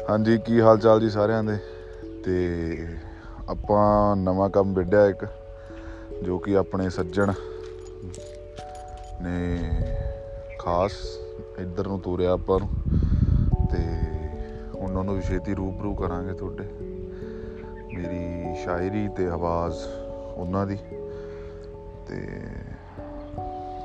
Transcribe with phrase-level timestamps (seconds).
[0.00, 1.56] ਹਾਂਜੀ, ਕੀ ਹਾਲ ਚਾਲ ਜੀ ਸਾਰਿਆਂ ਦੇ?
[2.24, 2.86] ਤੇ
[3.48, 5.26] ਆਪਾਂ ਨਵਾਂ ਕੰਮ ਵਿੱਢਿਆ ਇੱਕ,
[6.24, 7.32] ਜੋ ਕਿ ਆਪਣੇ ਸੱਜਣ
[9.22, 9.58] ਨੇ
[10.58, 10.92] ਖਾਸ
[11.58, 12.68] ਇੱਧਰ ਨੂੰ ਤੋਰਿਆ ਆਪਾਂ ਨੂੰ,
[13.68, 13.78] ਤੇ
[14.74, 16.64] ਉਹਨਾਂ ਨੂੰ ਵੀ ਛੇਤੀ ਰੂਬਰੂ ਕਰਾਂਗੇ ਤੁਹਾਡੇ।
[17.94, 19.76] ਮੇਰੀ ਸ਼ਾਇਰੀ ਤੇ ਆਵਾਜ਼
[20.36, 20.78] ਉਹਨਾਂ ਦੀ,
[22.08, 22.28] ਤੇ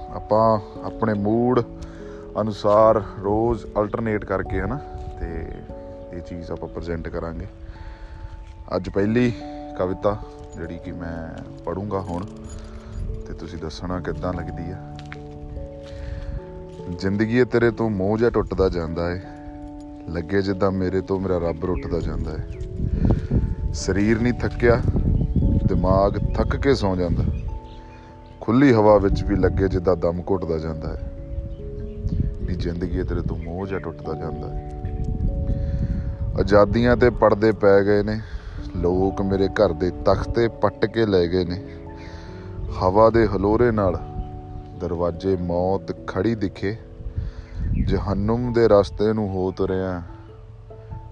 [0.10, 1.62] ਆਪਾਂ ਆਪਣੇ ਮੂਡ
[2.42, 4.80] ਅਨੁਸਾਰ ਰੋਜ਼ ਅਲਟਰਨੇਟ ਕਰਕੇ ਹਨਾ,
[5.22, 5.52] ਤੇ
[6.14, 7.48] ਇਹ ਚੀਜ਼ ਆਪਾਂ ਪ੍ਰੈਜ਼ੈਂਟ ਕਰਾਂਗੇ।
[8.76, 9.34] ਅੱਜ ਪਹਿਲੀ
[9.78, 10.18] ਕਵਿਤਾ
[10.56, 12.26] ਜਿਹੜੀ ਕਿ ਮੈਂ ਪੜੂੰਗਾ ਹੁਣ,
[13.28, 14.98] ਤੇ ਤੁਸੀਂ ਦੱਸਣਾ ਕਿੱਦਾਂ ਲੱਗਦੀ ਆ।
[17.00, 19.20] ਜ਼ਿੰਦਗੀ ਤੇਰੇ ਤੋਂ ਮੋਹ ਜਿਹਾ ਟੁੱਟਦਾ ਜਾਂਦਾ ਏ,
[20.10, 24.82] ਲੱਗੇ ਜਿੱਦਾਂ ਮੇਰੇ ਤੋਂ ਮੇਰਾ ਰੱਬ ਰੁੱਟਦਾ ਜਾਂਦਾ ਏ। ਸਰੀਰ ਨਹੀਂ ਥੱਕਿਆ,
[25.66, 27.24] ਦਿਮਾਗ ਥੱਕ ਕੇ ਸੌ ਜਾਂਦਾ।
[28.42, 31.12] ਖੁੱਲੀ ਹਵਾ ਵਿੱਚ ਵੀ ਲੱਗੇ ਜਿੱਦਾਂ ਦਮ ਘੁੱਟਦਾ ਜਾਂਦਾ ਹੈ
[32.42, 34.87] ਵੀ ਜ਼ਿੰਦਗੀ ਤੇਰੇ ਤੋਂ ਮੋਹ ਜਿਹਾ ਟੁੱਟਦਾ ਜਾਂਦਾ ਹੈ
[36.40, 38.22] ਆਜ਼ਾਦੀਆਂ ਤੇ ਪਰਦੇ ਪੈ ਗਏ ਨੇ।
[38.76, 41.64] ਲੋਕ ਮੇਰੇ ਘਰ ਦੇ ਤਖਤੇ ਪੱਟ ਕੇ ਲੈ ਗਏ ਨੇ।
[42.80, 43.98] ਹਵਾ ਦੇ ਹਲੋਰੇ ਨਾਲ
[44.80, 46.78] ਦਰਵਾਜ਼ੇ ਮੌਤ ਖੜੀ ਦਿਖੇ।
[47.88, 50.02] ਜਹੰਨਮ ਦੇ ਰਸਤੇ ਨੂੰ ਹੋ ਤੁਰਿਆ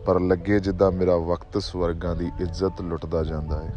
[0.06, 3.74] ਪਰ ਲੱਗੇ ਜਿੱਦਾਂ ਮੇਰਾ ਵਕਤ ਸਵਰਗਾਂ ਦੀ ਇੱਜ਼ਤ ਲੁੱਟਦਾ ਜਾਂਦਾ ਹੈ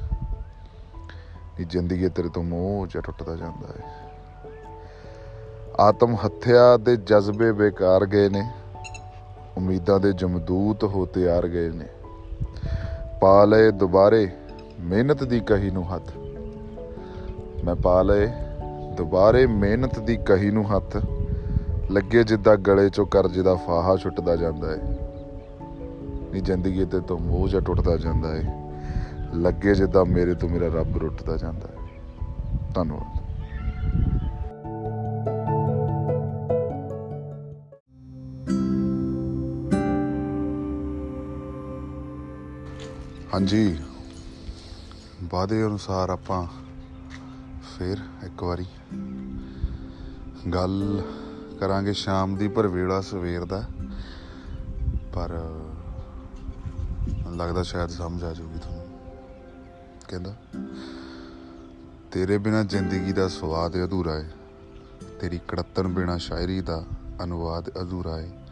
[1.60, 3.84] ਇਹ ਜ਼ਿੰਦਗੀ ਤੇਰੇ ਤੋਂ ਮੋਹ ਜਿਹਾ ਟੁੱਟਦਾ ਜਾਂਦਾ ਹੈ
[5.80, 8.50] ਆਤਮ ਹੱਤਿਆ ਦੇ ਜਜ਼ਬੇ ਬੇਕਾਰ ਗਏ ਨੇ।
[9.58, 11.86] ਉਮੀਦਾਂ ਦੇ ਜਮਦੂਤ ਹੋ ਤਿਆਰ ਗਏ ਨੇ।
[13.20, 14.30] ਪਾ ਲਏ ਦੁਬਾਰੇ
[14.80, 16.12] ਮਿਹਨਤ ਦੀ ਕਹੀ ਨੂੰ ਹੱਥ।
[17.64, 18.26] ਮੈਂ ਪਾ ਲਏ
[18.96, 20.96] ਦੁਬਾਰੇ ਮਿਹਨਤ ਦੀ ਕਹੀ ਨੂੰ ਹੱਥ।
[21.90, 24.78] ਲੱਗੇ ਜਿੱਦਾਂ ਗਲੇ ਚੋਂ ਕਰਜ਼ੇ ਦਾ ਫਾਹਾ ਛੁੱਟਦਾ ਜਾਂਦਾ ਹੈ
[26.34, 28.42] ਇਹ ਜ਼ਿੰਦਗੀ ਤੇ ਤੋਂ ਮੋਹ ਜਿਹਾ ਟੁੱਟਦਾ ਜਾਂਦਾ ਹੈ
[29.34, 31.88] ਲੱਗੇ ਜਿੱਦਾਂ ਮੇਰੇ ਤੋਂ ਮੇਰਾ ਰੱਬ ਰੁੱਟਦਾ ਜਾਂਦਾ ਹੈ
[32.74, 33.17] ਧੰਨਵਾਦ।
[43.34, 43.78] ਹਾਂਜੀ।
[45.22, 46.47] ਵਾਅਦੇ ਅਨੁਸਾਰ ਆਪਾਂ
[47.78, 48.66] ਫਿਰ ਇੱਕ ਵਾਰੀ
[50.53, 51.03] ਗੱਲ
[51.61, 53.65] ਕਰਾਂਗੇ ਸ਼ਾਮ ਦੀ, ਪਰ ਵੇਲਾ ਸਵੇਰ ਦਾ
[55.15, 55.33] ਪਰ
[57.09, 58.87] ਮੈਨੂੰ ਲੱਗਦਾ ਸ਼ਾਇਦ ਸਮਝ ਆ ਜਾਊਗੀ ਤੁਹਾਨੂੰ।
[60.09, 60.34] ਕਹਿੰਦਾ,
[62.12, 64.31] ਤੇਰੇ ਬਿਨਾ ਜ਼ਿੰਦਗੀ ਦਾ ਸਵਾਦ ਅਧੂਰਾ ਹੈ।
[65.21, 66.84] ਤੇਰੀ ਕੜੱਤਨ ਬਿਨਾ ਸ਼ਾਇਰੀ ਦਾ
[67.25, 68.47] ਅਨੁਵਾਦ ਅਧੂਰਾ ਹੈ।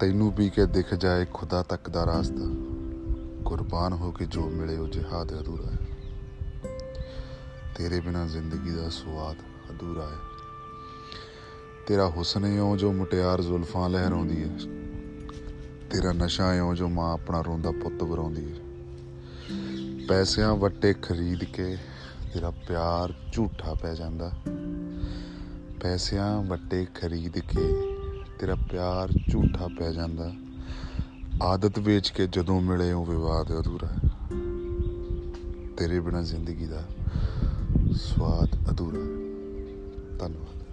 [0.00, 2.59] ਤੈਨੂੰ ਪੀ ਕੇ ਦਿਖ ਜਾਏ ਖੁਦਾ ਤੱਕ ਦਾ ਰਾਸਤਾ।
[3.50, 5.78] ਕੁਰਬਾਨ ਹੋ ਕੇ ਜੋ ਮਿਲੇ ਉਹ ਜਿਹਾਦ ਅਧੂਰਾ ਹੈ।
[7.76, 9.36] ਤੇਰੇ ਬਿਨਾ ਜ਼ਿੰਦਗੀ ਦਾ ਸਵਾਦ
[9.70, 10.16] ਅਧੂਰਾ ਹੈ।
[11.86, 14.58] ਤੇਰਾ ਹੁਸਨ ਇਉਂ ਜੋ ਮੁਟਿਆਰ ਜ਼ੁਲਫਾਂ ਲਹਿਰਾਉਂਦੀ ਹੈ।
[15.90, 18.58] ਤੇਰਾ ਨਸ਼ਾ ਇਉਂ ਜੋ ਮਾਂ ਆਪਣਾ ਰੋਂਦਾ ਪੁੱਤ ਵਰਾਉਂਦੀ ਹੈ।
[20.08, 21.76] ਪੈਸਿਆਂ ਵੱਟੇ ਖਰੀਦ ਕੇ
[22.34, 24.32] ਤੇਰਾ ਪਿਆਰ ਝੂਠਾ ਪੈ ਜਾਂਦਾ।
[25.80, 27.74] ਪੈਸਿਆਂ ਵੱਟੇ ਖਰੀਦ ਕੇ
[28.38, 30.32] ਤੇਰਾ ਪਿਆਰ ਝੂਠਾ ਪੈ ਜਾਂਦਾ।
[31.42, 33.98] ਆਦਤ ਵੇਚ ਕੇ ਜਦੋਂ ਮਿਲੇ ਉਹ ਵਿਵਾਦ ਅਧੂਰਾ ਹੈ।
[35.76, 36.82] ਤੇਰੇ ਬਿਨਾ ਜ਼ਿੰਦਗੀ ਦਾ
[37.94, 39.30] ਸਵਾਦ ਅਧੂਰਾ ਹੈ।
[40.18, 40.69] ਧੰਨਵਾਦ।